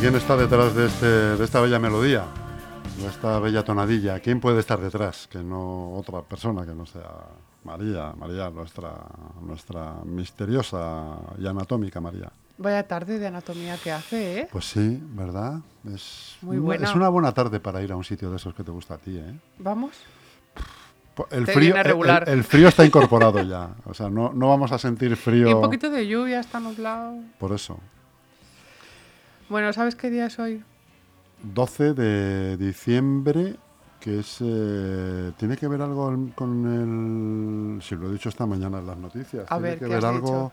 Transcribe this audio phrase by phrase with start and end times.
[0.00, 2.24] quién está detrás de, este, de esta bella melodía?
[3.00, 4.20] De esta bella tonadilla.
[4.20, 5.26] ¿Quién puede estar detrás?
[5.28, 7.10] Que no otra persona que no sea
[7.64, 8.92] María, María, nuestra,
[9.42, 12.30] nuestra misteriosa y anatómica María.
[12.58, 14.48] Vaya tarde de anatomía que hace, ¿eh?
[14.50, 15.60] Pues sí, ¿verdad?
[15.94, 16.88] Es, Muy buena.
[16.88, 18.98] es una buena tarde para ir a un sitio de esos que te gusta a
[18.98, 19.38] ti, ¿eh?
[19.58, 19.92] Vamos.
[21.30, 22.24] El Te frío, regular.
[22.28, 23.70] el- el frío está incorporado ya.
[23.86, 27.14] O sea, no, no vamos a sentir frío Y un poquito de lluvia, está nublado.
[27.38, 27.78] por eso.
[29.48, 30.62] Bueno, ¿sabes qué día es hoy?
[31.54, 33.56] 12 de diciembre,
[34.00, 34.38] que es...
[34.40, 37.82] eh, tiene que ver algo con el...
[37.82, 39.44] Si lo he dicho esta mañana en las noticias.
[39.48, 40.52] A tiene ver, que ¿qué ver has algo...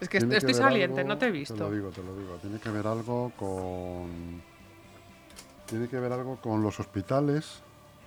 [0.00, 1.56] Es que estoy saliente, algo- no te he Te visto.
[1.56, 2.34] lo digo, te lo digo.
[2.42, 4.42] Tiene que ver algo con...
[5.66, 7.62] Tiene que ver algo con los hospitales.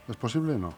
[0.08, 0.58] ¿Es posible?
[0.58, 0.74] No.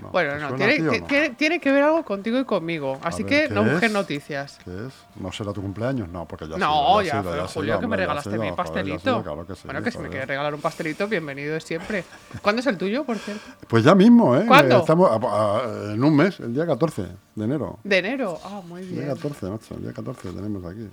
[0.00, 0.08] No.
[0.10, 1.06] Bueno, ¿Te no tiene, no?
[1.06, 2.98] tiene- tiene que ver algo contigo y conmigo.
[3.02, 3.92] Así ver, que ¿qué no busques es?
[3.92, 4.58] noticias.
[4.64, 4.92] ¿Qué es?
[5.16, 6.08] ¿No será tu cumpleaños?
[6.08, 9.22] No, porque ya No, ya fue en julio que me regalaste mi pastelito.
[9.22, 12.04] claro que sí, bueno, que si me quieres regalar un pastelito, bienvenido es siempre.
[12.42, 13.42] ¿Cuándo es el tuyo, por cierto?
[13.68, 14.44] Pues ya mismo, ¿eh?
[14.46, 14.78] ¿Cuándo?
[14.78, 17.78] Estamos a- a- en un mes, el día 14 de enero.
[17.84, 18.38] De enero.
[18.44, 19.14] Ah, muy El día bien.
[19.14, 20.88] 14, macho, el día 14 tenemos aquí.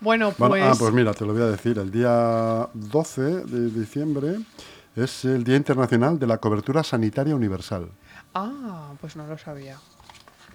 [0.00, 1.78] Bueno, Bueno, pues, ah, pues mira, te lo voy a decir.
[1.78, 4.36] El día 12 de diciembre
[4.96, 7.90] es el Día Internacional de la Cobertura Sanitaria Universal.
[8.34, 9.78] Ah, pues no lo sabía.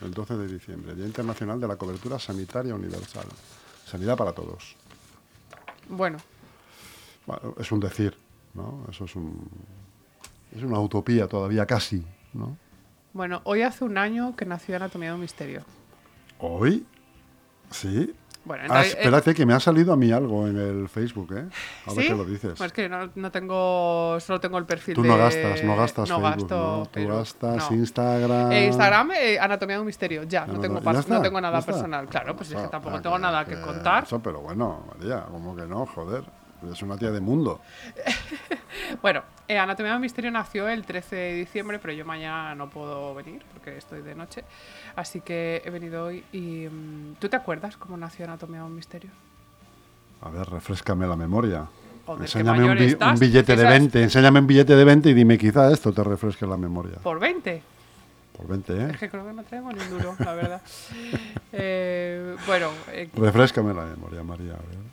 [0.02, 3.26] El 12 de diciembre, Día Internacional de la Cobertura Sanitaria Universal.
[3.86, 4.76] Sanidad para todos.
[5.90, 6.18] Bueno,
[7.28, 8.18] Bueno, es un decir,
[8.56, 8.86] ¿no?
[8.90, 9.48] Eso es un...
[10.56, 12.04] Es una utopía todavía casi,
[12.34, 12.58] ¿no?
[13.14, 15.64] bueno, hoy hace un año que nació Anatomía de un Misterio.
[16.40, 16.86] Hoy,
[17.70, 18.14] sí.
[18.44, 21.46] Bueno, Ah, espérate, que me ha salido a mí algo en el Facebook, ¿eh?
[21.86, 22.08] Ahora ¿Sí?
[22.08, 22.54] que lo dices.
[22.58, 25.10] Pues es que no, no tengo, solo tengo el perfil Tú de...
[25.10, 26.86] no gastas, no gastas no Facebook, gasto ¿no?
[26.88, 27.72] Tú gastas.
[27.72, 28.52] Instagram.
[28.52, 31.16] Eh, Instagram, eh, Anatomía de un Misterio, ya, no, tengo, ¿ya está?
[31.16, 32.08] no tengo nada personal.
[32.08, 34.04] Claro, pues es que tampoco ah, tengo nada que contar.
[34.06, 36.24] Eso, pero bueno, María, como que no, joder.
[36.72, 37.60] Es una tía de mundo.
[39.02, 42.70] Bueno, eh, Anatomía de un Misterio nació el 13 de diciembre, pero yo mañana no
[42.70, 44.44] puedo venir porque estoy de noche.
[44.96, 46.68] Así que he venido hoy y...
[46.70, 49.10] mm, ¿Tú te acuerdas cómo nació Anatomía de un Misterio?
[50.22, 51.66] A ver, refrescame la memoria.
[52.06, 53.70] Joder, enséñame un, mayor bi- estás, un billete de quizás.
[53.80, 56.98] 20, enséñame un billete de 20 y dime quizá esto te refresque la memoria.
[57.02, 57.62] Por 20.
[58.38, 58.88] Por 20, ¿eh?
[58.92, 60.62] Es que creo que no traigo ni duro, la verdad.
[61.54, 64.54] Eh, bueno, eh, Refrescame la memoria, María.
[64.54, 64.91] a ver.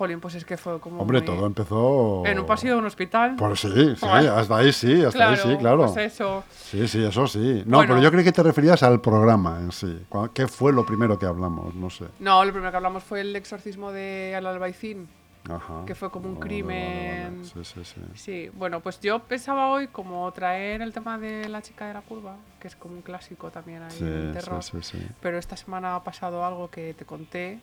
[0.00, 1.02] Jolín, pues es que fue como...
[1.02, 2.22] Hombre, muy- todo empezó...
[2.26, 3.36] En un pasillo de un hospital.
[3.36, 5.92] Pues sí, sí, hasta ahí sí, hasta ahí sí, claro.
[5.92, 6.42] Pues eso.
[6.50, 7.62] Sí, sí, eso sí.
[7.66, 7.94] No, Bueno.
[7.94, 10.00] pero yo creí que te referías al programa en sí.
[10.32, 11.74] ¿Qué fue lo primero que hablamos?
[11.74, 12.06] No sé.
[12.18, 15.06] No, lo primero que hablamos fue el exorcismo de Al Albaicín.
[15.48, 15.84] Ajá.
[15.86, 17.30] Que fue como un Vale, vale, vale.
[17.32, 17.44] crimen.
[17.46, 18.00] Sí, sí, sí.
[18.14, 22.02] Sí, bueno, pues yo pensaba hoy como traer el tema de la chica de la
[22.02, 24.62] curva, que es como un clásico también ahí Sí, del terror.
[24.62, 25.06] sí, sí, sí.
[25.22, 27.58] Pero esta semana ha pasado algo que te conté.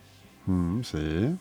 [0.48, 1.36] Mm, sí,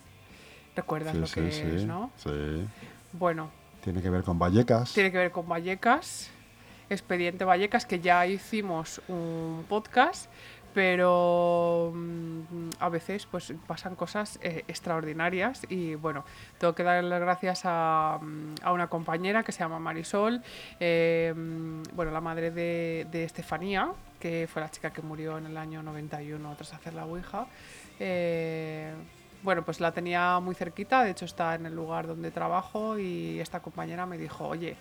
[0.76, 2.10] ¿Recuerdas sí, lo que sí, es, no?
[2.16, 2.66] sí.
[3.12, 3.50] Bueno,
[3.82, 4.92] Tiene que ver con Vallecas.
[4.92, 6.31] tiene que ver con Vallecas,
[6.91, 10.31] Expediente Vallecas, que ya hicimos un podcast,
[10.75, 16.25] pero mm, a veces pues pasan cosas eh, extraordinarias y bueno,
[16.59, 20.43] tengo que dar las gracias a, mm, a una compañera que se llama Marisol,
[20.78, 25.47] eh, mm, bueno, la madre de, de Estefanía, que fue la chica que murió en
[25.47, 27.47] el año 91 tras hacer la Ouija.
[27.98, 28.93] Eh,
[29.46, 33.38] bueno, pues la tenía muy cerquita, de hecho está en el lugar donde trabajo y
[33.38, 34.76] esta compañera me dijo, oye,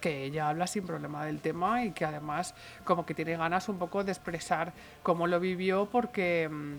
[0.00, 2.54] que ella habla sin problema del tema y que además
[2.84, 6.76] como que tiene ganas un poco de expresar cómo lo vivió porque mm,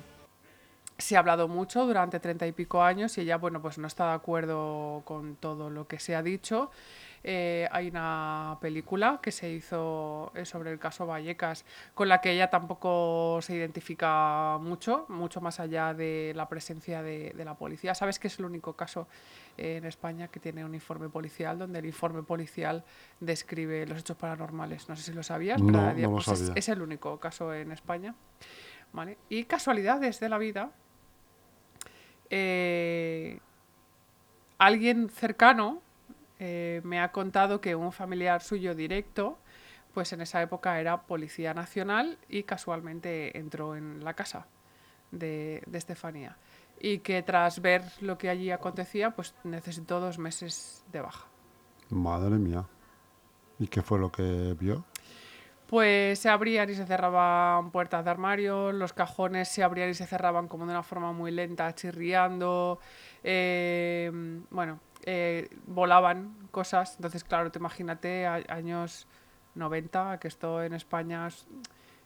[0.98, 4.08] se ha hablado mucho durante treinta y pico años y ella, bueno, pues no está
[4.08, 6.72] de acuerdo con todo lo que se ha dicho.
[7.24, 12.32] Eh, hay una película que se hizo eh, sobre el caso Vallecas con la que
[12.32, 17.94] ella tampoco se identifica mucho, mucho más allá de la presencia de, de la policía.
[17.94, 19.08] Sabes que es el único caso
[19.58, 22.84] eh, en España que tiene un informe policial donde el informe policial
[23.20, 24.88] describe los hechos paranormales.
[24.88, 27.20] No sé si lo sabías, pero No, a día, no lo pues, es- el único
[27.20, 28.16] caso en España.
[28.94, 29.18] ¿vale?
[29.30, 30.72] Y casualidades de la vida.
[32.30, 33.40] eh,
[34.58, 35.82] alguien cercano
[36.40, 39.38] eh, me ha contado que un familiar suyo directo,
[39.94, 44.48] pues en esa época era policía nacional y casualmente entró en la casa
[45.12, 46.38] de, de Estefanía.
[46.80, 51.28] Y que tras ver lo que allí acontecía, pues necesitó dos meses de baja.
[51.90, 52.66] Madre mía.
[53.60, 54.86] ¿Y qué fue lo que vio?
[55.68, 60.08] Pues se abrían y se cerraban puertas de armario, los cajones se abrían y se
[60.08, 62.80] cerraban como de una forma muy lenta, chirriando.
[63.24, 64.10] eh,
[64.50, 66.96] bueno, eh, volaban cosas.
[66.96, 69.08] Entonces, claro, te imagínate años
[69.56, 71.48] 90, que esto en España es-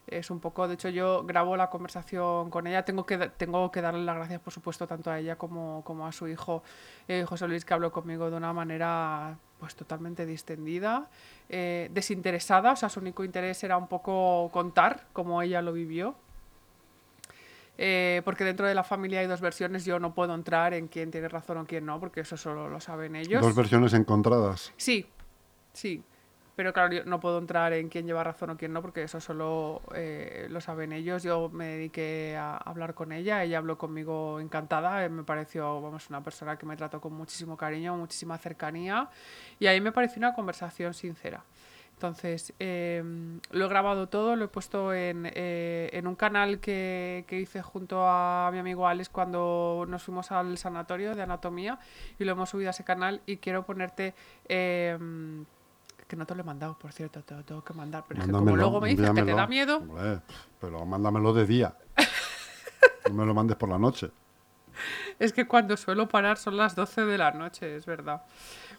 [0.06, 3.80] es un poco, de hecho yo grabo la conversación con ella, tengo que, tengo que
[3.80, 6.62] darle las gracias por supuesto tanto a ella como, como a su hijo
[7.08, 11.08] eh, José Luis que habló conmigo de una manera pues totalmente distendida,
[11.48, 16.14] eh, desinteresada, o sea su único interés era un poco contar cómo ella lo vivió.
[17.76, 21.10] Eh, porque dentro de la familia hay dos versiones, yo no puedo entrar en quién
[21.10, 23.42] tiene razón o quién no, porque eso solo lo saben ellos.
[23.42, 24.72] Dos versiones encontradas.
[24.76, 25.06] Sí,
[25.72, 26.04] sí.
[26.56, 29.20] Pero claro, yo no puedo entrar en quién lleva razón o quién no, porque eso
[29.20, 31.24] solo eh, lo saben ellos.
[31.24, 36.08] Yo me dediqué a hablar con ella, ella habló conmigo encantada, eh, me pareció, vamos,
[36.10, 39.08] una persona que me trató con muchísimo cariño, muchísima cercanía,
[39.58, 41.42] y ahí me pareció una conversación sincera.
[41.94, 47.24] Entonces, em, lo he grabado todo, lo he puesto en, eh, en un canal que,
[47.26, 51.78] que, hice junto a mi amigo Alex cuando nos fuimos al sanatorio de anatomía
[52.18, 54.14] y lo hemos subido a ese canal y quiero ponerte...
[54.48, 54.98] Eh,
[56.06, 58.04] que no te lo he mandado, por cierto, te lo tengo que mandar.
[58.06, 59.78] Pero es que como luego me dices que te da miedo.
[59.78, 60.20] Hombre,
[60.60, 61.76] pero mándamelo de día.
[63.08, 64.10] no me lo mandes por la noche.
[65.18, 68.22] Es que cuando suelo parar son las 12 de la noche, es verdad.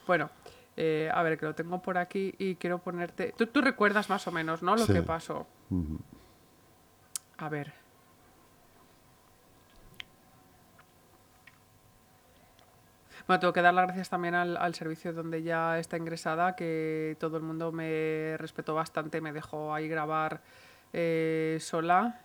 [0.05, 0.29] Bueno,
[0.77, 3.33] eh, a ver, que lo tengo por aquí y quiero ponerte.
[3.37, 4.75] Tú, tú recuerdas más o menos, ¿no?
[4.75, 4.93] Lo Sí.
[4.93, 5.47] que pasó.
[7.37, 7.73] A ver.
[13.27, 17.17] Bueno, tengo que dar las gracias también al, al servicio donde ya está ingresada, que
[17.19, 20.41] todo el mundo me respetó bastante, me dejó ahí grabar
[20.93, 22.21] eh, sola.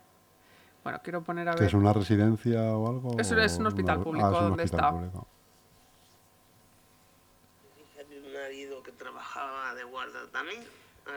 [0.85, 1.69] Bueno, quiero poner a ¿Que ver.
[1.69, 3.19] es una residencia o algo?
[3.19, 4.91] Es un- es un o hospital público es un donde hospital está.
[4.99, 5.27] público.
[7.79, 10.63] hija de un marido que trabajaba de guarda también.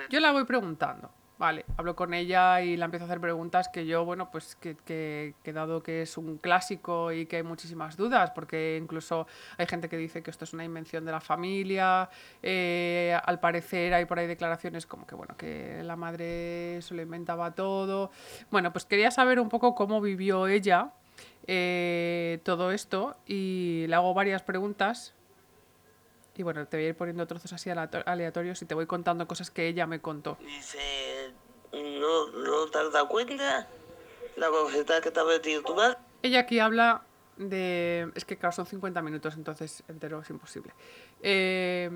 [0.09, 3.85] Yo la voy preguntando, vale, hablo con ella y la empiezo a hacer preguntas que
[3.85, 7.97] yo, bueno, pues que, que, que dado que es un clásico y que hay muchísimas
[7.97, 9.27] dudas, porque incluso
[9.57, 12.09] hay gente que dice que esto es una invención de la familia,
[12.41, 17.01] eh, al parecer hay por ahí declaraciones como que, bueno, que la madre se lo
[17.01, 18.11] inventaba todo.
[18.51, 20.91] Bueno, pues quería saber un poco cómo vivió ella
[21.45, 25.13] eh, todo esto y le hago varias preguntas
[26.35, 29.27] y bueno, te voy a ir poniendo trozos así aleato- aleatorios y te voy contando
[29.27, 30.37] cosas que ella me contó.
[30.41, 31.31] dice,
[31.71, 33.67] ¿no, ¿no te has dado cuenta?
[34.37, 35.97] La bofetada que te ha metido tu madre.
[36.23, 37.03] Ella aquí habla
[37.37, 38.11] de...
[38.15, 40.73] Es que claro, son 50 minutos, entonces entero es imposible.
[41.21, 41.89] Eh,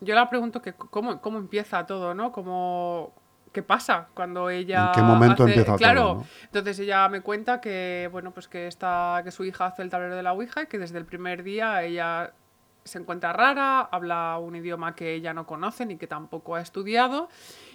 [0.00, 2.30] yo la pregunto que cómo, cómo empieza todo, ¿no?
[2.30, 3.12] Cómo,
[3.52, 4.86] ¿Qué pasa cuando ella...
[4.86, 6.26] ¿En qué momento hace- empieza todo, Claro, no?
[6.44, 10.14] entonces ella me cuenta que, bueno, pues que, está, que su hija hace el tablero
[10.14, 12.32] de la Ouija y que desde el primer día ella
[12.88, 17.28] se encuentra rara, habla un idioma que ella no conoce ni que tampoco ha estudiado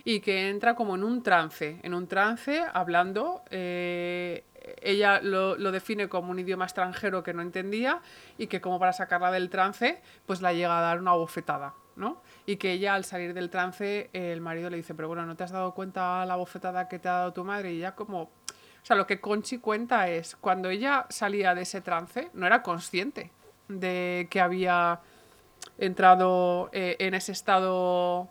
[0.04, 3.44] y que entra como en un trance, en un trance hablando.
[3.50, 4.44] eh,
[4.82, 8.02] ella lo, lo define como un idioma extranjero que no entendía
[8.38, 12.22] y que como para sacarla del trance, pues la llega a dar una bofetada, ¿no?
[12.46, 15.44] Y que ella al salir del trance, el marido le dice, pero bueno, ¿no te
[15.44, 17.74] has dado cuenta la bofetada que te ha dado tu madre?
[17.74, 18.22] Y ella como...
[18.24, 22.62] O sea, lo que Conchi cuenta es, cuando ella salía de ese trance, no era
[22.62, 23.32] consciente
[23.68, 25.02] de que había
[25.78, 28.30] entrado eh, en ese estado,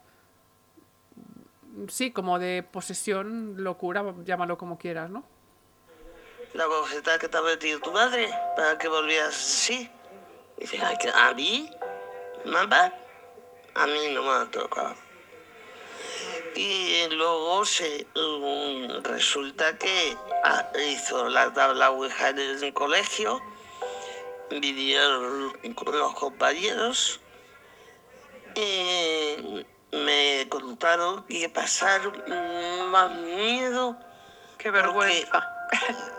[1.89, 5.25] sí, como de posesión, locura, llámalo como quieras, ¿no?
[6.55, 9.91] La bofetada que te ha metido tu madre para que volvieras así.
[10.59, 11.71] Dice, "Ay, que ¿a mí?
[12.45, 12.93] ¿Mamá?
[13.75, 14.95] A mí no me ha tocado.
[16.55, 23.41] Y luego se, mm, resulta que ah, hizo la tabla Ouija en el colegio,
[24.61, 27.21] vinieron con los compañeros
[28.55, 32.23] y me contaron que pasaron
[32.91, 33.97] más miedo.
[34.59, 35.49] Qué vergüenza.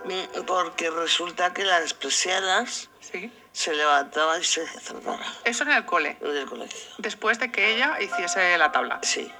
[0.05, 3.31] Mm, Porque resulta que las persianas Sí.
[3.51, 6.79] se levantaban y se cerraban Eso en el cole, en el colegio.
[6.97, 8.99] después de que ella hiciese la tabla.
[9.03, 9.31] Sí.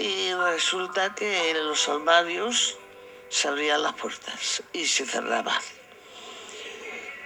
[0.00, 2.76] Y resulta que en los armarios
[3.28, 5.60] se abrían las puertas y se cerraban.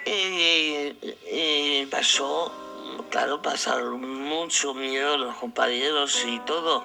[0.06, 0.96] Y,
[1.30, 2.52] y pasó,
[3.10, 6.84] claro, pasaron mucho miedo los compañeros y todo.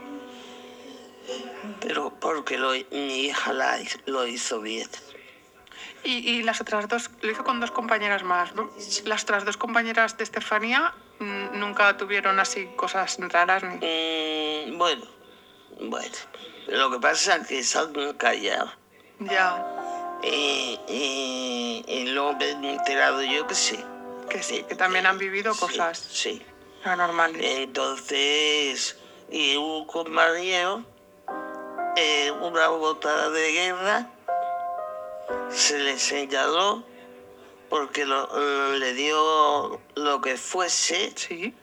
[1.82, 4.90] Pero porque lo- mi hija la lo hizo bien.
[6.04, 8.70] Y, y las otras dos, lo hizo con dos compañeras más, ¿no?
[9.06, 13.76] Las otras dos compañeras de Estefanía mm, nunca tuvieron así cosas raras ni...
[14.72, 15.06] Mm, bueno,
[15.82, 16.16] bueno.
[16.68, 18.72] Lo que pasa es que han callado.
[19.20, 19.66] Ya,
[20.24, 23.80] Y, y- y luego me he enterado yo que sí.
[24.30, 26.42] que sí, que también han vivido cosas Sí.
[26.84, 27.42] anormales.
[27.44, 28.96] Entonces,
[29.32, 30.84] y un compañero,
[31.96, 34.10] eh, una botada de guerra,
[35.50, 36.84] se le señaló
[37.70, 41.54] porque lo- le dio lo que fuese, Sí,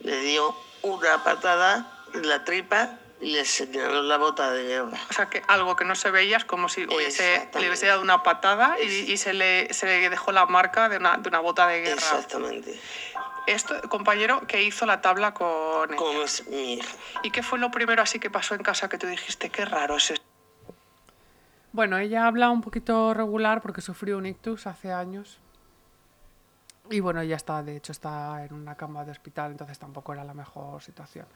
[0.00, 4.98] le dio una patada en la tripa y le señaló la bota de guerra.
[5.10, 8.02] O sea, que algo que no se veía es como si hubiese, le hubiese dado
[8.02, 11.40] una patada y, y se, le, se le dejó la marca de una, de una
[11.40, 11.94] bota de guerra.
[11.94, 12.78] Exactamente.
[13.46, 15.94] Esto, compañero, que hizo la tabla con.
[15.94, 16.96] Como es mi hija.
[17.22, 19.96] ¿Y qué fue lo primero así que pasó en casa que tú dijiste, qué raro
[19.96, 20.26] es esto?
[21.72, 25.38] Bueno, ella habla un poquito regular porque sufrió un ictus hace años.
[26.90, 30.24] Y bueno, ella está, de hecho, está en una cama de hospital, entonces tampoco era
[30.24, 31.26] la mejor situación.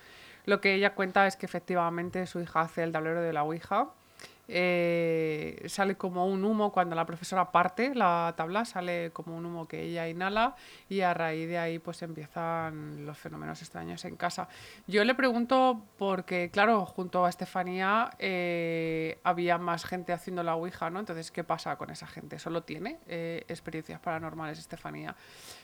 [0.46, 3.88] Lo que ella cuenta es que efectivamente su hija hace el tablero de la Ouija.
[4.52, 9.68] eh, sale como un humo cuando la profesora parte la tabla, sale como un humo
[9.68, 10.56] que ella inhala
[10.88, 14.48] y a raíz de ahí pues empiezan los fenómenos extraños en casa.
[14.88, 20.90] Yo le pregunto porque, claro, junto a Estefanía eh, había más gente haciendo la Ouija,
[20.90, 20.98] ¿no?
[20.98, 22.40] Entonces, ¿qué pasa con esa gente?
[22.40, 25.14] ¿Solo tiene eh, experiencias paranormales Estefanía?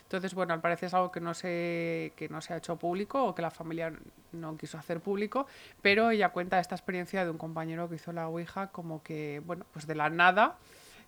[0.07, 3.25] Entonces, bueno, al parecer es algo que no, se, que no se ha hecho público
[3.25, 3.93] o que la familia
[4.31, 5.49] no quiso hacer público,
[5.83, 9.67] pero ella cuenta esta experiencia de un compañero que hizo la Ouija como que, bueno,
[9.73, 10.59] pues de la nada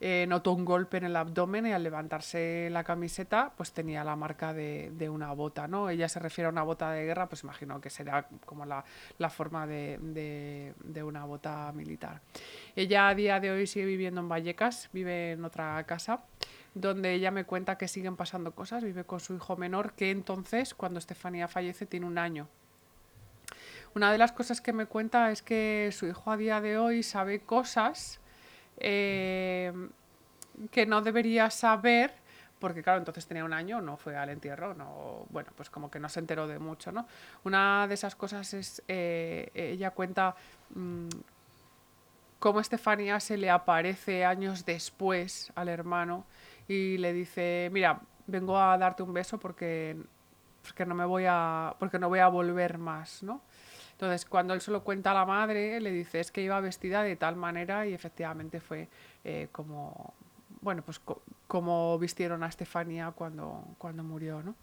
[0.01, 4.17] eh, notó un golpe en el abdomen y al levantarse la camiseta pues tenía la
[4.17, 5.91] marca de, de una bota, ¿no?
[5.91, 8.85] Ella se refiere a una bota de guerra, pues imagino que será como la,
[9.19, 12.21] la forma de, de, de una bota militar.
[12.75, 16.21] Ella a día de hoy sigue viviendo en Vallecas, vive en otra casa
[16.75, 20.75] donde ella me cuenta que siguen pasando cosas, vive con su hijo menor, que entonces,
[20.75, 22.49] cuando Estefanía fallece, tiene un año.
[23.95, 27.03] Una de las cosas que me cuenta es que su hijo a día de hoy
[27.03, 28.21] sabe cosas
[28.77, 29.73] eh,
[30.71, 32.13] que no debería saber,
[32.59, 35.99] porque claro, entonces tenía un año, no fue al entierro, no, bueno, pues como que
[35.99, 37.07] no se enteró de mucho, ¿no?
[37.45, 40.37] Una de esas cosas es, eh, ella cuenta
[40.75, 41.09] mm,
[42.39, 46.25] cómo Estefanía se le aparece años después al hermano
[46.69, 49.97] y le dice, mira, vengo a darte un beso porque,
[50.63, 53.41] porque no me voy a, porque no voy a volver más, ¿no?
[53.93, 57.03] Entonces, cuando él se lo cuenta a la madre, le dice, es que iba vestida
[57.03, 58.89] de tal manera y efectivamente fue
[59.25, 60.15] eh, como,
[60.61, 64.55] bueno, pues co- como vistieron a Estefanía cuando, cuando murió, ¿no?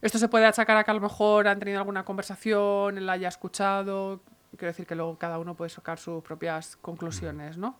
[0.00, 3.12] Esto se puede achacar a que a lo mejor han tenido alguna conversación, él la
[3.12, 4.20] haya escuchado.
[4.50, 7.78] Quiero decir que luego cada uno puede sacar sus propias conclusiones, ¿no?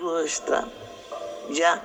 [0.00, 0.64] Nuestra.
[1.50, 1.82] Ya.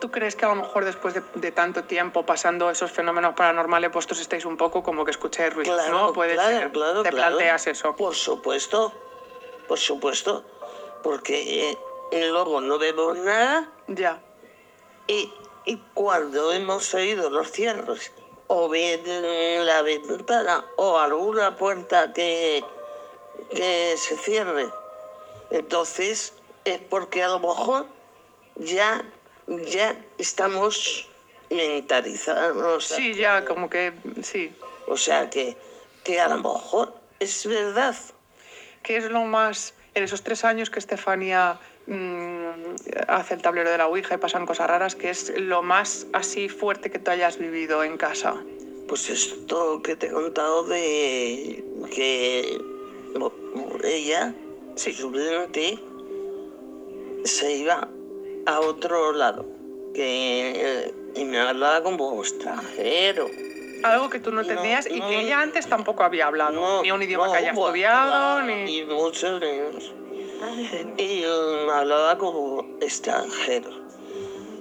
[0.00, 3.90] ¿Tú crees que a lo mejor después de, de tanto tiempo pasando esos fenómenos paranormales,
[3.92, 6.12] vosotros estáis un poco como que escucháis ruidos, Claro, ¿no?
[6.12, 6.72] Puede claro, ser.
[6.72, 7.36] claro, Te claro.
[7.36, 7.96] planteas eso.
[7.96, 8.92] Por supuesto.
[9.68, 10.44] Por supuesto.
[11.02, 11.76] Porque
[12.10, 14.20] eh, luego no vemos nada Ya.
[15.06, 15.32] y,
[15.64, 18.12] y cuando hemos oído los cierres
[18.46, 22.62] o bien en la ventana o alguna puerta que,
[23.50, 24.68] que se cierre,
[25.50, 27.86] entonces es porque a lo mejor
[28.56, 29.04] ya,
[29.46, 31.08] ya estamos
[31.50, 32.86] mentalizados.
[32.86, 33.92] Sí, ya, como que
[34.22, 34.52] sí.
[34.86, 35.56] O sea que,
[36.02, 37.96] que a lo mejor es verdad.
[38.82, 42.74] ¿Qué es lo más, en esos tres años que Estefanía mm,
[43.08, 46.48] hace el tablero de la Ouija y pasan cosas raras, qué es lo más así
[46.48, 48.34] fuerte que tú hayas vivido en casa?
[48.88, 52.60] Pues esto que te he contado de que
[53.82, 54.34] ella,
[54.76, 54.92] Sí.
[54.92, 55.78] su vidente,
[57.24, 57.88] se iba
[58.46, 59.46] a otro lado.
[59.94, 63.28] Que, y me hablaba como extranjero.
[63.82, 66.82] Algo que tú no No, entendías y no, que ella antes tampoco había hablado, No,
[66.82, 68.78] ni un idioma que haya estudiado, ni...
[68.78, 69.92] Y muchos niños.
[70.96, 73.70] Y eh, me hablaba como extranjero.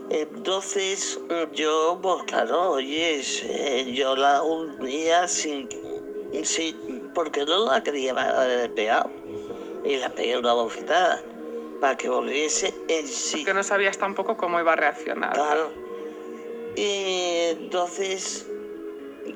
[0.10, 1.20] Entonces
[1.54, 5.68] yo, pues claro, oye, eh, yo la unía sin,
[6.44, 9.10] sin, porque no la quería haber pegado.
[9.86, 11.24] Y la pegué una bofetada
[11.84, 13.44] para que volviese en sí.
[13.44, 15.34] Que no sabías tampoco cómo iba a reaccionar.
[15.34, 15.70] Claro.
[16.78, 18.48] Y entonces,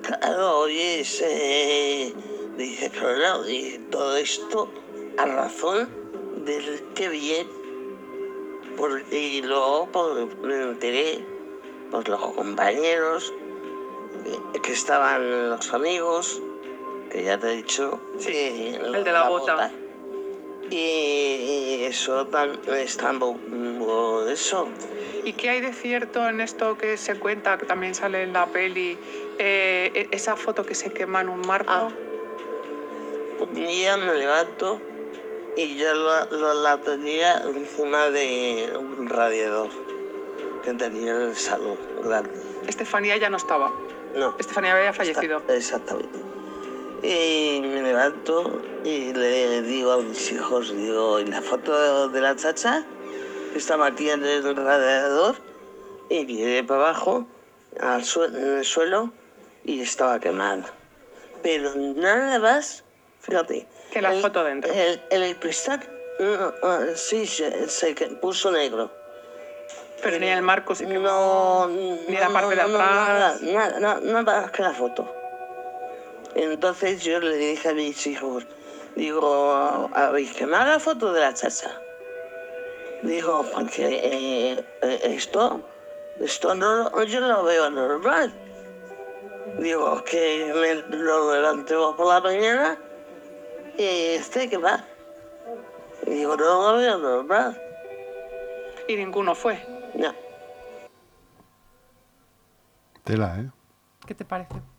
[0.01, 2.13] claro, oye, se
[2.55, 4.69] dice, pero no, y todo esto
[5.17, 5.89] a razón
[6.45, 7.49] del que bien.
[8.77, 9.89] Por- y luego
[10.41, 11.25] me enteré,
[11.91, 13.33] pues los compañeros,
[14.63, 16.41] que, estaban los amigos,
[17.11, 19.69] que ya te he dicho, que el de la bota.
[20.69, 24.67] Y eso tan, está muy- eso.
[25.23, 28.45] ¿Y qué hay de cierto en esto que se cuenta, que también sale en la
[28.47, 28.97] peli,
[29.39, 31.71] eh, e- esa foto que se quema en un marco?
[31.71, 31.89] Ah.
[33.39, 34.81] Un día me levanto
[35.55, 39.69] y yo lo, lo- la tenía encima de un radiador
[40.63, 42.29] que tenía en el salón grande.
[42.67, 43.71] Estefanía ya no estaba.
[44.15, 44.35] No.
[44.39, 45.37] Estefanía había fallecido.
[45.37, 46.19] Está- exactamente.
[47.03, 52.35] Y me levanto y le digo a mis hijos, digo, ¿y la foto de la
[52.35, 52.83] chacha?
[53.55, 55.35] Estaba aquí en el radiador.
[56.09, 57.27] Y miré para abajo,
[57.79, 59.11] al sue- en el suelo,
[59.65, 60.63] y estaba quemada.
[61.43, 62.83] pero nada más,
[63.21, 63.67] fíjate.
[63.91, 64.71] Que la el- foto dentro.
[64.73, 65.79] El, el cristal,
[66.95, 68.91] sí, se, se puso negro.
[70.01, 73.41] Pero ni el marco No, Ni la parte de no, no, atrás.
[73.41, 75.11] Nada, nada, nada más que la foto.
[76.37, 78.45] Entonces yo le dije a mis hijos,
[78.95, 81.81] digo, a ver, que me haga foto de la chacha.
[83.01, 84.65] Digo, porque eh,
[85.03, 85.61] esto,
[86.19, 88.31] esto no, yo no lo veo normal.
[89.57, 92.77] Digo, que me lo levantemos por la mañana
[93.75, 93.83] y
[94.15, 94.85] este que va.
[96.05, 97.59] Digo, no lo veo normal.
[98.87, 99.59] Y ninguno fue.
[99.95, 100.13] No.
[103.03, 103.49] Tela, ¿eh?
[104.05, 104.76] ¿Qué te parece?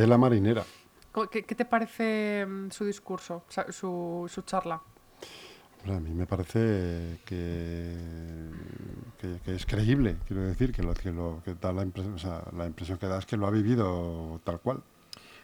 [0.00, 0.64] Tela marinera.
[1.30, 4.80] ¿Qué, qué te parece mm, su discurso, su, su charla?
[5.80, 7.94] Hombre, a mí me parece que,
[9.20, 12.18] que, que es creíble, quiero decir, que lo que, lo, que da la impresión, o
[12.18, 14.82] sea, la impresión que da es que lo ha vivido tal cual.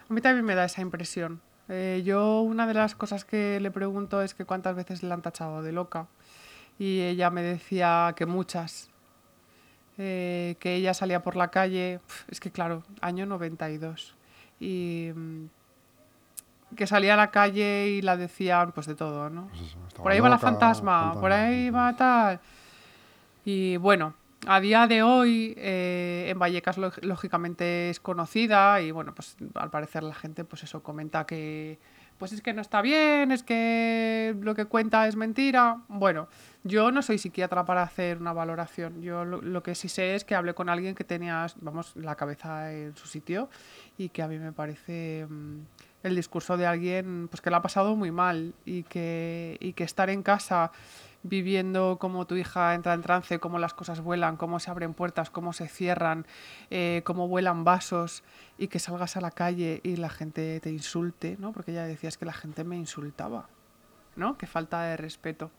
[0.08, 1.42] A mí también me da esa impresión.
[1.68, 5.20] Eh, yo una de las cosas que le pregunto es que cuántas veces le han
[5.20, 6.06] tachado de loca.
[6.78, 8.88] Y ella me decía que muchas.
[9.98, 14.15] Eh, que ella salía por la calle, es que claro, año 92.
[14.60, 15.10] Y
[16.76, 19.46] que salía a la calle y la decían pues de todo, ¿no?
[19.48, 22.40] Pues eso, por ahí va la loca, fantasma, por ahí va tal.
[23.44, 24.14] Y bueno,
[24.46, 29.70] a día de hoy eh, en Vallecas lóg- lógicamente es conocida y bueno, pues al
[29.70, 31.78] parecer la gente pues eso comenta que
[32.18, 35.82] pues es que no está bien, es que lo que cuenta es mentira.
[35.88, 36.28] Bueno,
[36.64, 39.02] yo no soy psiquiatra para hacer una valoración.
[39.02, 42.14] Yo lo, lo que sí sé es que hablé con alguien que tenía, vamos, la
[42.14, 43.48] cabeza en su sitio
[43.98, 45.60] y que a mí me parece mm,
[46.02, 49.84] el discurso de alguien pues que lo ha pasado muy mal y que, y que
[49.84, 50.70] estar en casa
[51.28, 55.30] viviendo cómo tu hija entra en trance, cómo las cosas vuelan, cómo se abren puertas,
[55.30, 56.26] cómo se cierran,
[56.70, 58.22] eh, cómo vuelan vasos
[58.58, 61.52] y que salgas a la calle y la gente te insulte, ¿no?
[61.52, 63.48] Porque ella decía es que la gente me insultaba,
[64.16, 64.38] ¿no?
[64.38, 65.50] Qué falta de respeto.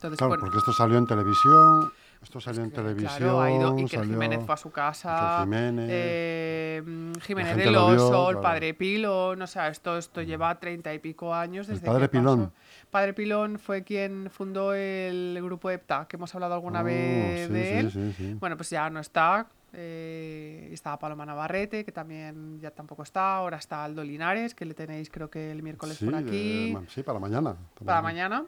[0.00, 3.76] Entonces, Claro, bueno, porque esto salió en televisión, esto salió en televisión, Claro, ha ido
[3.76, 8.30] Iker salió- Jiménez fue a su casa, Jiménez, eh, mm, Jiménez del lo vio, Oso,
[8.30, 8.40] el claro.
[8.42, 12.08] Padre Pilón, o sea, esto, esto lleva treinta y pico años El desde Padre que
[12.08, 12.20] pasó.
[12.36, 12.52] Pilón.
[12.90, 17.52] Padre Pilón fue quien fundó el grupo EPTA, que hemos hablado alguna Oh, vez sí,
[17.52, 17.90] de él.
[17.92, 18.34] sí, sí.
[18.40, 19.46] Bueno, pues ya no está.
[19.72, 23.36] eh, estaba Paloma Navarrete, que también ya tampoco está.
[23.36, 26.74] Ahora está Aldo Linares, que le tenéis creo que el miércoles por aquí.
[26.88, 27.54] sí, para mañana.
[27.84, 28.44] para mañana.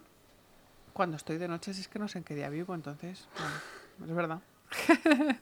[0.93, 3.27] Cuando estoy de noche, si es que no sé en qué día vivo, entonces.
[3.99, 4.41] bueno, es verdad.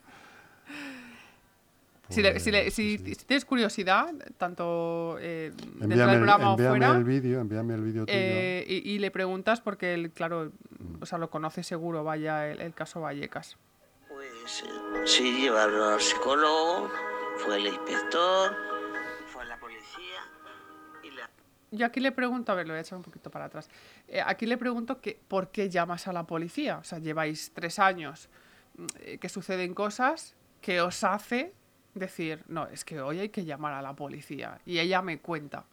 [2.09, 3.15] Si, le- si le- Pues, si- sí, sí.
[3.15, 7.41] si tienes curiosidad, tanto eh, dentro del Envíame, el, programa o envíame fuera, el vídeo,
[7.41, 11.03] envíame el vídeo eh, y, y le preguntas porque él, claro, Mm.
[11.03, 13.57] o sea, lo conoce seguro, vaya, el, el caso Vallecas.
[14.09, 16.91] Pues eh, sí, llevaron al psicólogo,
[17.37, 18.57] fue el inspector,
[21.73, 23.69] Yo aquí le pregunto, a ver, lo voy a echar un poquito para atrás.
[24.09, 26.79] Eh, aquí le pregunto que por qué llamas a la policía.
[26.79, 28.29] O sea, lleváis tres años
[28.77, 31.55] mm, eh, que suceden cosas que os hace
[31.95, 34.61] decir, no, es que hoy hay que llamar a la policía.
[34.67, 35.65] Y ella me cuenta.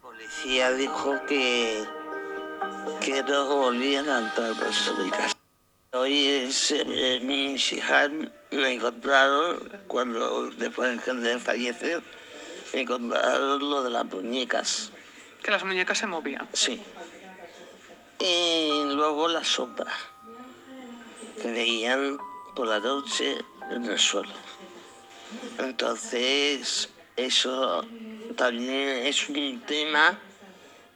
[0.00, 1.84] policía dijo que,
[3.00, 5.36] que no volvían a entrar por mi casa.
[5.94, 8.10] Hoy es, eh, mis hijas
[8.50, 12.02] me encontraron, cuando después de fallecer,
[12.72, 14.90] encontraron lo de las muñecas,
[15.42, 16.48] Que las muñecas se movían.
[16.52, 16.82] sí.
[18.18, 19.92] Y luego las sombras,
[21.40, 22.18] que veían
[22.54, 23.36] por la noche
[23.70, 24.32] en el suelo.
[25.58, 27.84] Entonces, eso
[28.36, 30.20] también es un tema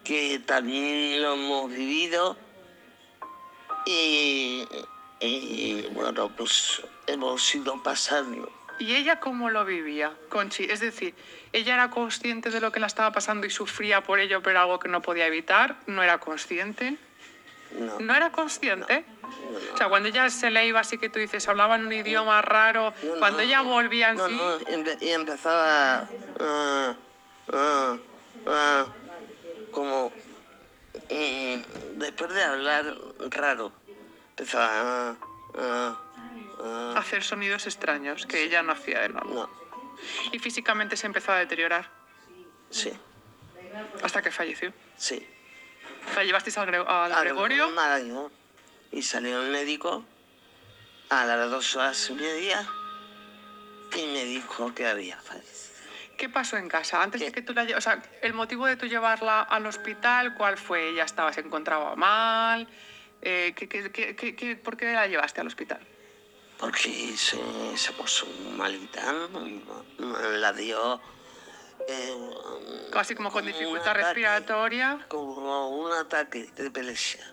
[0.04, 2.36] que también lo hemos vivido
[3.86, 4.64] y,
[5.20, 8.55] y, bueno, pues hemos ido pasando.
[8.78, 10.64] ¿Y ella cómo lo vivía, Conchi?
[10.64, 11.14] Es decir,
[11.52, 14.78] ¿ella era consciente de lo que la estaba pasando y sufría por ello, pero algo
[14.78, 15.76] que no podía evitar?
[15.86, 16.96] ¿No era consciente?
[17.78, 19.04] No, ¿No era consciente?
[19.72, 22.40] O sea, cuando ella se le iba así que tú dices, hablaba en un idioma
[22.42, 23.18] raro, No, no.
[23.18, 24.34] cuando ella volvía en no, sí...
[24.36, 26.08] no, empe- y empezaba
[26.40, 26.94] ah,
[27.52, 27.96] ah,
[28.46, 28.86] ah,
[29.70, 30.12] como
[31.10, 32.94] mm, después de hablar
[33.30, 33.72] raro,
[34.30, 35.16] empezaba
[36.62, 39.34] ah, hacer sonidos extraños que ella no hacía de normal.
[39.34, 39.50] no,
[40.32, 41.88] Y físicamente se empezó a deteriorar
[42.70, 42.92] sí,
[44.02, 44.72] hasta que falleció.
[44.96, 45.26] sí.
[46.14, 47.68] ¿La llevasteis al, Gre- al Al Gregorio?
[47.70, 48.30] Marañón.
[48.92, 50.04] Y salió el médico
[51.10, 52.64] a las dos horas y media
[53.96, 55.74] y me dijo que había fallecido.
[56.16, 57.02] ¿Qué pasó en casa?
[57.02, 57.32] Antes de ¿Qué?
[57.32, 60.90] que tú la lle- O sea, el motivo de tú llevarla al hospital, ¿cuál fue?
[60.90, 62.68] ¿Ella estaba, se encontraba mal?
[63.20, 65.80] Eh, ¿qué, qué- qué- qué- qué- por qué la llevaste al hospital?
[66.58, 67.38] Porque se,
[67.76, 69.12] se puso malita,
[69.98, 71.00] la dio
[71.88, 72.16] eh,
[72.90, 75.04] Casi como con dificultad ataque, respiratoria.
[75.08, 77.32] Como un ataque de epilepsia.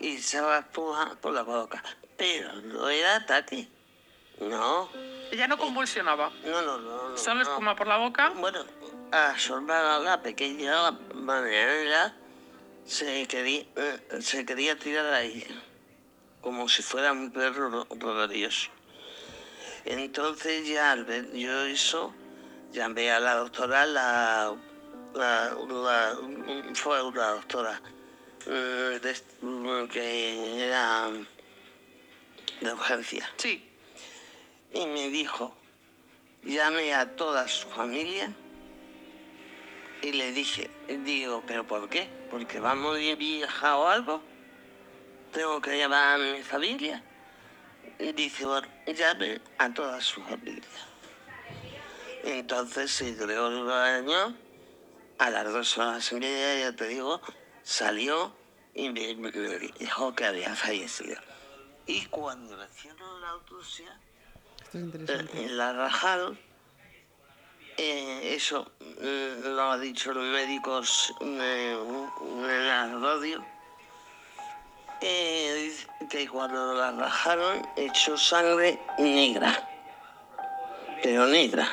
[0.00, 1.82] Y echaba espuma por la boca.
[2.16, 3.68] Pero no era ataque.
[4.40, 4.90] No,
[5.30, 6.30] Ella no convulsionaba.
[6.44, 7.08] no, no, no.
[7.10, 7.42] no, Solo no.
[7.42, 8.30] espuma por la boca.
[8.36, 8.64] Bueno,
[9.12, 12.14] a hermana, la pequeña, la Marianela,
[12.84, 15.46] se quería, eh, se quería tirar ahí,
[16.46, 18.70] como si fuera un perro rabioso.
[19.84, 22.14] Entonces ya al ver yo eso,
[22.72, 24.54] llamé a la doctora, la,
[25.12, 26.16] la, la-
[26.74, 27.82] fue una doctora
[28.46, 29.00] eh,
[29.92, 31.10] que era
[32.60, 33.68] de urgencia Sí.
[34.72, 35.52] y me dijo,
[36.44, 38.32] llame a toda su familia.
[40.00, 40.70] Y le dije,
[41.04, 42.08] digo, ¿pero por qué?
[42.30, 42.74] ¿Porque va a
[43.20, 44.22] hija o algo?
[45.36, 47.02] ¿Tengo que llamar a mi familia?
[47.98, 50.64] Y dice, bueno, llame a toda su familia.
[52.24, 54.34] Entonces se creó el baño,
[55.18, 57.20] a las dos horas y media, ya te digo,
[57.62, 58.34] salió
[58.72, 59.30] y me, me
[59.78, 61.20] dijo que había fallecido.
[61.86, 64.00] Y cuando le hicieron la autopsia,
[64.62, 65.44] Esto es interesante.
[65.44, 66.40] eh, la rajaron.
[67.76, 73.44] Eh, eso eh, lo ha dicho los médicos eh, en la radio.
[75.00, 75.72] Eh,
[76.08, 79.68] que cuando la rajaron echó sangre negra.
[81.02, 81.68] Pero negra.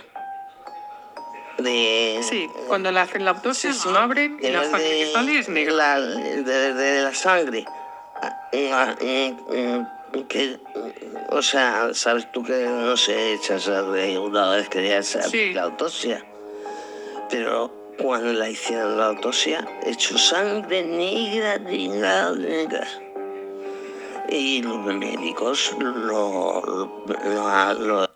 [1.58, 5.50] De, Sí, cuando le hacen la autopsia, lo abren y la sangre que sale es
[5.50, 5.74] negra.
[5.74, 7.66] La, de, de la sangre.
[8.22, 9.34] Ah, eh,
[10.28, 10.60] que,
[11.30, 15.54] o sea, sabes tú que no se echa sangre una vez que ya se Sí.
[15.54, 16.24] la autopsia.
[17.30, 22.88] Pero cuando la hicieron la autopsia, echó sangre negra, negra, negra.
[24.36, 28.10] Y los médicos lo, lo, lo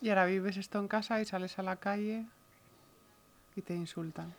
[0.00, 2.26] Y ahora vives esto en casa y sales a la calle
[3.54, 4.34] y te insultan.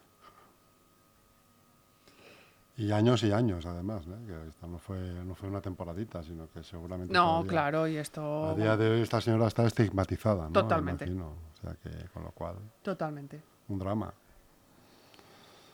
[2.75, 4.17] Y años y años, además, ¿eh?
[4.27, 7.13] que esto no fue, no fue una temporadita, sino que seguramente.
[7.13, 8.49] No, todavía- claro, y esto...
[8.49, 10.51] A día de hoy esta señora está estigmatizada, ¿no?
[10.51, 11.05] Totalmente.
[11.05, 11.27] Imagino.
[11.53, 13.41] O sea que, con lo cual, Totalmente.
[13.69, 14.11] un drama.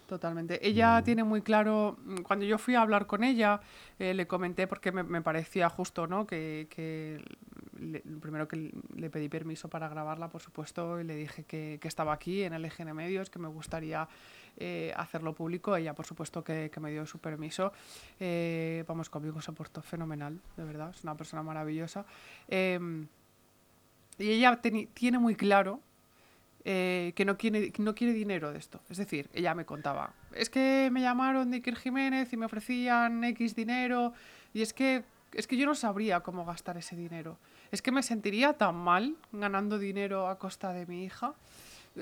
[0.07, 0.65] Totalmente.
[0.65, 3.59] Ella tiene muy claro, mm, cuando yo fui a hablar con ella,
[3.99, 6.25] eh, le comenté porque me, me parecía justo, ¿no?
[6.25, 7.21] Que, que
[7.77, 11.87] le- primero que le pedí permiso para grabarla, por supuesto, y le dije que, que
[11.89, 14.07] estaba aquí en el EGN Medios, que me gustaría
[14.55, 15.75] eh, hacerlo público.
[15.75, 17.73] Ella, por supuesto, que, que me dio su permiso.
[18.21, 22.05] Eh, vamos, conmigo se portó fenomenal, de verdad, es una persona maravillosa.
[22.47, 23.07] Em,
[24.19, 25.81] y ella tiene muy claro
[26.69, 28.81] eh, que no quiere, no quiere dinero de esto.
[28.89, 33.23] Es decir, ella me contaba, es que me llamaron de Iker Jiménez y me ofrecían
[33.23, 34.11] X dinero
[34.53, 37.37] y es que, es que yo no sabría cómo gastar ese dinero.
[37.71, 41.35] Es que me sentiría tan mal ganando dinero a costa de mi hija.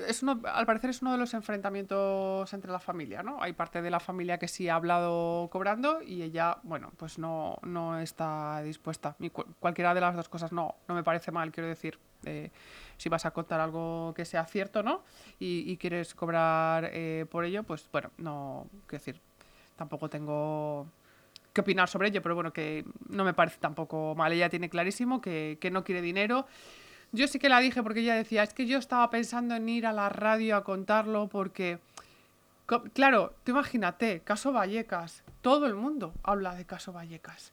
[0.08, 3.42] Es uno, al parecer es uno de los enfrentamientos entre la familia, ¿no?
[3.42, 7.56] Hay parte de la familia que sí ha hablado cobrando y ella, bueno, pues no,
[7.62, 9.16] no está dispuesta.
[9.58, 11.98] Cualquiera de las dos cosas no, no me parece mal, quiero decir.
[12.24, 12.50] eh,
[12.98, 15.02] si vas a contar algo que sea cierto, ¿no?
[15.38, 19.20] Y, y quieres cobrar eh, por ello, pues bueno, no, quiero decir,
[19.76, 20.86] tampoco tengo
[21.52, 24.32] que opinar sobre ello, pero bueno, que no me parece tampoco mal.
[24.32, 26.46] Ella tiene clarísimo que, que no quiere dinero.
[27.12, 29.86] Yo sí que la dije porque ella decía, es que yo estaba pensando en ir
[29.86, 31.78] a la radio a contarlo porque,
[32.92, 37.52] claro, tú imagínate, Caso Vallecas, todo el mundo habla de Caso Vallecas.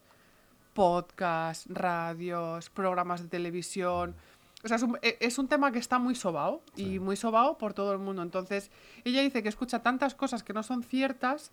[0.74, 4.16] Podcasts, radios, programas de televisión.
[4.63, 7.58] O sea, es un, e- es un tema que está muy sobao y muy sobao
[7.58, 8.24] por todo el mundo.
[8.24, 8.72] Entonces,
[9.04, 11.52] ella dice que escucha tantas cosas que no son ciertas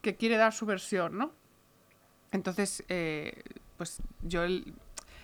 [0.00, 1.32] que quiere dar su versión, ¿no?
[2.30, 3.42] Entonces, eh,
[3.78, 4.42] pues yo,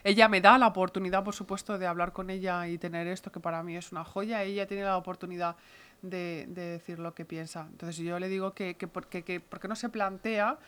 [0.05, 3.41] ella me da la oportunidad, por supuesto, de hablar con ella y tener esto, que
[3.41, 4.43] para mí es una joya.
[4.43, 5.57] Ella tiene la oportunidad
[6.03, 7.67] de, de decir lo que piensa.
[7.71, 10.59] Entonces yo le digo que, que, por- que- que por qué no se plantea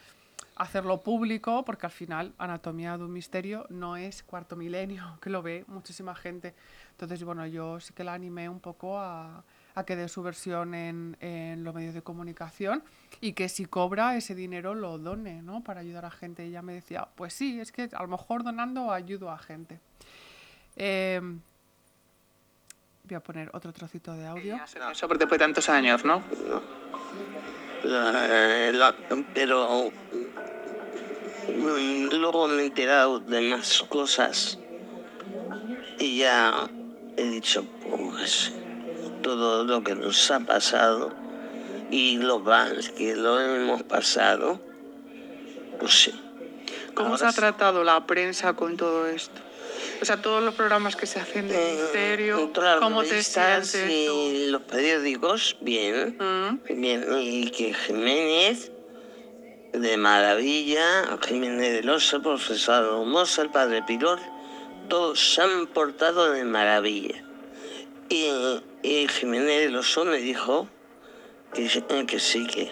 [0.56, 5.42] hacerlo público, porque al final Anatomía de un Misterio no es cuarto milenio, que lo
[5.42, 6.54] ve muchísima gente.
[6.92, 9.42] Entonces, bueno, yo sí que la animé un poco a,
[9.76, 12.82] a que dé su versión en, en los medios de comunicación
[13.20, 15.62] y que si cobra ese dinero lo done, ¿no?
[15.64, 16.44] Para ayudar a gente.
[16.44, 19.80] Y ella me decía, pues sí, es que a lo mejor donando ayudo a gente.
[20.76, 21.40] Em,
[23.04, 24.56] voy a poner otro trocito de audio.
[24.92, 26.22] Eso después de tantos años, ¿no?
[27.84, 28.94] La- la-
[29.34, 29.90] pero
[31.48, 34.58] mm, luego me he enterado de más cosas
[35.98, 36.68] y ya
[37.16, 38.52] he dicho, pues
[39.24, 41.10] todo lo que nos ha pasado
[41.90, 44.60] y lo mal que lo hemos pasado,
[45.80, 46.20] pues sí.
[46.94, 49.40] ¿Cómo se ha tratado la prensa con todo esto?
[50.00, 51.54] O sea, todos los programas que se hacen de
[51.94, 56.18] Eh, todas las ¿cómo te sientes y los periódicos, bien.
[56.18, 56.80] Mm.
[56.80, 58.70] Bien, y que Jiménez,
[59.72, 64.20] de maravilla, Jiménez del Oso, profesor Hermoso, el padre Pilor,
[64.88, 67.24] todos se han portado de maravilla.
[68.08, 68.28] Y,
[68.82, 70.68] y Jiménez Oso me dijo
[71.54, 72.70] que, sí- que sí, que,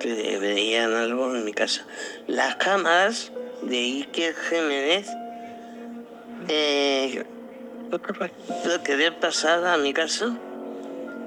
[0.00, 1.86] que veían algo en mi casa.
[2.26, 3.32] Las cámaras
[3.62, 5.08] de Iker Jiménez
[6.48, 7.24] eh,
[8.84, 10.36] querer pasar a mi casa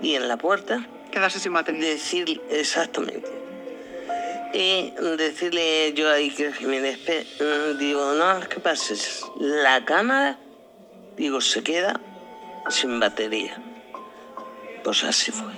[0.02, 1.84] y en la puerta Quedarse sin material.
[1.84, 3.32] decir exactamente
[4.54, 8.94] y decirle yo a Iker Jiménez "Pe- mm, digo no ¿qué pasa?
[9.40, 10.38] la cámara
[11.18, 12.00] digo se queda
[12.70, 13.62] sin batería
[14.84, 15.52] pues así fue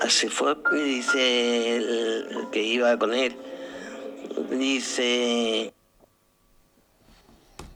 [0.00, 3.36] así fue y dice el que iba con él
[4.50, 5.72] dice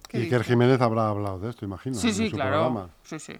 [0.08, 0.44] ¿Qué Iker?
[0.44, 1.96] Jiménez habrá hablado de esto, imagino.
[1.96, 2.50] Sí, en sí, su claro.
[2.50, 2.90] programa.
[3.02, 3.34] Sí, sí.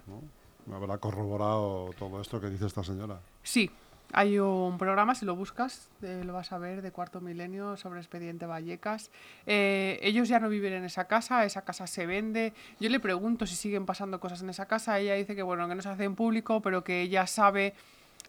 [0.73, 3.19] Habrá corroborado todo esto que dice esta señora.
[3.41, 3.71] Sí,
[4.13, 8.45] hay un programa, si lo buscas, lo vas a ver, de Cuarto Milenio sobre Expediente
[8.45, 9.11] Vallecas.
[9.45, 12.53] Eh, ellos ya no viven en esa casa, esa casa se vende.
[12.79, 14.97] Yo le pregunto si siguen pasando cosas en esa casa.
[14.99, 17.73] Ella dice que bueno, que no se hace en público, pero que ella sabe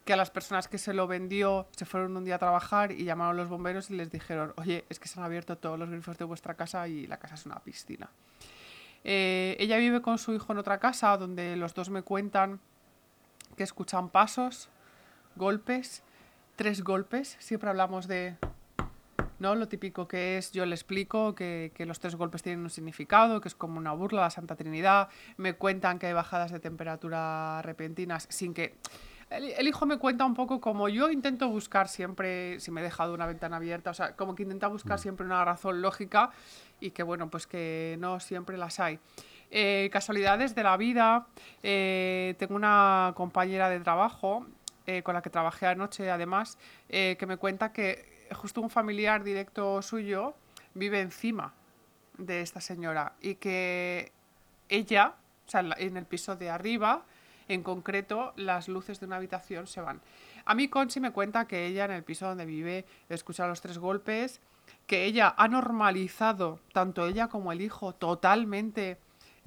[0.04, 3.04] que a las personas que se lo vendió se fueron un día a trabajar y
[3.04, 6.18] llamaron los bomberos y les dijeron, oye, es que se han abierto todos los grifos
[6.18, 8.08] de vuestra casa y la casa es una piscina.
[9.04, 12.58] Eh, ella vive con su hijo en otra casa donde los dos me cuentan
[13.56, 14.68] que escuchan pasos,
[15.38, 16.02] golpes,
[16.56, 17.36] tres golpes.
[17.38, 18.36] Siempre hablamos de,
[19.38, 19.54] ¿no?
[19.54, 23.40] Lo típico que es, yo le explico que, que los tres golpes tienen un significado,
[23.40, 25.08] que es como una burla a la Santa Trinidad.
[25.36, 28.76] Me cuentan que hay bajadas de temperatura repentinas sin que...
[29.30, 32.84] El, el hijo me cuenta un poco como yo intento buscar siempre, si me he
[32.84, 36.30] dejado una ventana abierta, o sea, como que intenta buscar siempre una razón lógica
[36.80, 38.98] y que, bueno, pues que no siempre las hay.
[39.50, 41.26] Eh, casualidades de la vida.
[41.62, 44.46] eh, tengo una compañera de trabajo
[44.88, 46.56] eh, con la que trabajé anoche, además,
[46.88, 50.34] eh, que me cuenta que justo un familiar directo suyo
[50.72, 51.52] vive encima
[52.16, 54.12] de esta señora y que
[54.70, 57.04] ella, o sea, en el piso de arriba,
[57.48, 60.00] en concreto, las luces de una habitación se van.
[60.46, 63.76] A mí Conchi me cuenta que ella en el piso donde vive escucha los tres
[63.76, 64.40] golpes,
[64.86, 68.96] que ella ha normalizado, tanto ella como el hijo, totalmente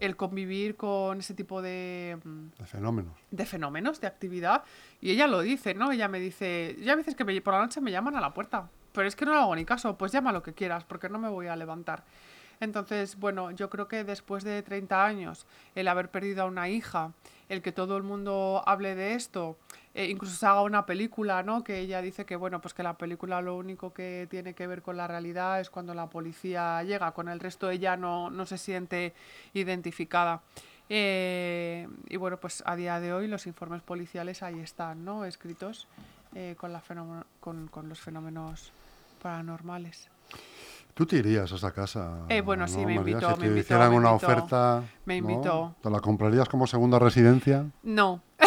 [0.01, 3.13] el convivir con ese tipo de, mm, De fenómenos.
[3.31, 4.63] de fenómenos, de actividad.
[4.99, 5.91] Y ella lo dice, ¿no?
[5.91, 8.33] Ella me dice, ya a veces que me- por la noche me llaman a la
[8.33, 11.07] puerta, pero es que no le hago ni caso, pues llama lo que quieras, porque
[11.07, 12.03] no me voy a levantar.
[12.61, 17.11] Entonces, bueno, yo creo que después de 30 años, el haber perdido a una hija,
[17.49, 19.57] el que todo el mundo hable de esto,
[19.95, 21.63] eh, incluso se haga una película, ¿no?
[21.63, 24.83] Que ella dice que, bueno, pues que la película lo único que tiene que ver
[24.83, 28.59] con la realidad es cuando la policía llega, con el resto ella no, no se
[28.59, 29.15] siente
[29.53, 30.43] identificada.
[30.87, 35.25] Eh, y bueno, pues a día de hoy los informes policiales ahí están, ¿no?
[35.25, 35.87] Escritos
[36.35, 36.83] eh, con, la
[37.39, 38.71] con los fenómenos
[39.19, 40.11] paranormales.
[40.93, 42.25] ¿Tú te irías a esa casa?
[42.29, 44.27] Eh, bueno, sí, me invitó, Si me te invitó, hicieran me una invitó.
[44.27, 44.83] oferta.
[45.05, 45.29] Me ¿no?
[45.31, 45.75] invitó.
[45.81, 47.65] ¿Te la comprarías como segunda residencia?
[47.83, 48.21] No.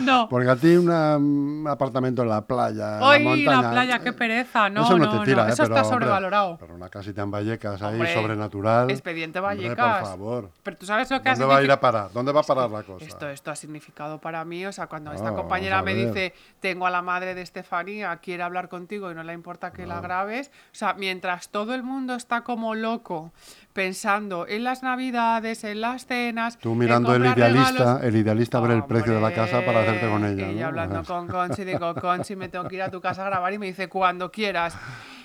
[0.00, 0.28] no.
[0.30, 2.96] Porque a ti una- un apartamento en la playa.
[2.98, 4.68] en Hoy la, montaña, la playa, qué pereza.
[4.70, 5.52] No, eso no, no, te tira, no, ¿eh?
[5.52, 6.56] Eso pero, está hombre, sobrevalorado.
[6.58, 8.90] pero una casita en Vallecas ahí, Hombre, sobrenatural.
[8.90, 9.98] Expediente Hombre, Vallecas.
[10.00, 10.50] por favor.
[10.62, 12.10] Pero tú sabes lo que ¿Dónde va a ir a parar?
[12.12, 13.04] ¿Dónde va a parar la cosa?
[13.04, 16.86] Esto, esto ha significado para mí, o sea, cuando esta No, compañera me dice, tengo
[16.86, 20.48] a la madre de Estefanía, quiere hablar contigo y no le importa que la grabes,
[20.48, 23.32] o sea, mientras todo el mundo está como loco
[23.72, 28.70] pensando en las navidades, en las cenas, Tú mirando el idealista, regalos, el idealista ver
[28.72, 30.50] el precio de la casa para con ella.
[30.50, 30.66] Y yo ¿no?
[30.66, 33.58] hablando con Conchi, digo, Conchi, me tengo que ir a tu casa a grabar y
[33.58, 34.76] me dice, cuando quieras.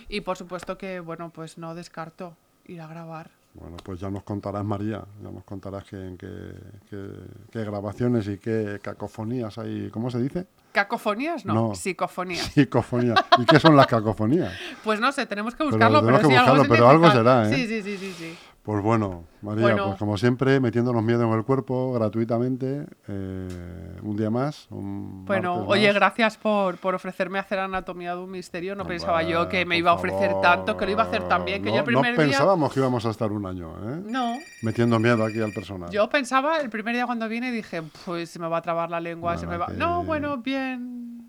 [0.08, 3.30] Y por supuesto que, bueno, pues no descarto ir a grabar.
[3.54, 7.10] Bueno, pues ya nos contarás, María, ya nos contarás qué, qué-
[7.52, 9.89] qué grabaciones y qué cacofonías hay.
[9.89, 10.45] ¿Cómo se dice?
[10.72, 11.45] ¿Cacofonías?
[11.45, 11.76] No, No.
[11.76, 12.45] psicofonías.
[12.45, 13.19] Psicofonías.
[13.39, 14.54] ¿Y qué son las cacofonías?
[14.84, 17.12] Pues no sé, tenemos que Pero buscarlo, pero, tenemos que sí, algo buscarlo, pero algo
[17.12, 17.56] será, ¿eh?
[17.56, 18.38] Sí, sí, sí, sí, sí.
[18.70, 19.86] Pues bueno, María, Bueno.
[19.88, 24.68] pues como siempre, metiéndonos miedo en el cuerpo gratuitamente, eh, un día más.
[24.70, 25.96] Un Bueno, oye, más.
[25.96, 28.76] gracias por, por ofrecerme hacer anatomía de un misterio.
[28.76, 30.42] No pensaba yo que me iba a ofrecer favor.
[30.44, 32.26] tanto, que lo iba a hacer tan bien, que no, yo el primer no día...
[32.28, 34.04] pensábamos que íbamos a estar un año, ¿eh?
[34.06, 35.90] No, Metiendo miedo aquí al personal.
[35.90, 39.00] yo pensaba el primer día cuando vine dije, pues se me va a trabar la
[39.00, 39.66] lengua, se me va...
[39.66, 41.28] Que- No, bueno, bien.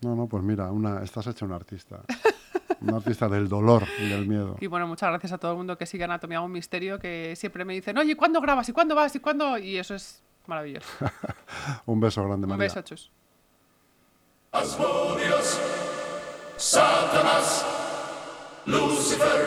[0.00, 2.00] No, no, pues mira, una, estás hecha un artista.
[2.80, 4.56] un artista del dolor y del miedo.
[4.60, 7.64] Y bueno, muchas gracias a todo el mundo que sigue Anatomía un Misterio, que siempre
[7.64, 8.68] me dicen, oye, ¿cuándo grabas?
[8.68, 9.14] ¿Y cuándo vas?
[9.16, 9.58] ¿Y cuándo?
[9.58, 10.88] Y eso es maravilloso.
[11.86, 12.64] Un beso grande, Un María.
[12.64, 13.10] beso, chus.
[14.52, 15.60] Asmodeus,
[16.56, 17.64] Satanas,
[18.66, 19.46] Lucifer,